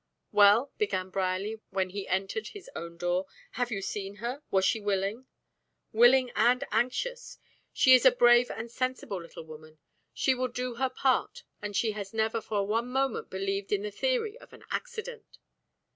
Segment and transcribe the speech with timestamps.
[0.31, 3.27] "Well," began Brierly, when he entered his own door.
[3.51, 4.41] "Have you seen her?
[4.49, 5.27] Was she willing?"
[5.93, 7.37] "Willing and anxious.
[7.71, 9.77] She is a brave and sensible little woman.
[10.11, 13.91] She will do her part, and she has never for one moment believed in the
[13.91, 15.37] theory of an accident."